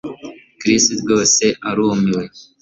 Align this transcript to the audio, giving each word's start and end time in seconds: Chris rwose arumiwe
Chris 0.59 0.85
rwose 1.01 1.45
arumiwe 1.69 2.23